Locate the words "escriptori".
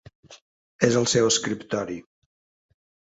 1.31-1.99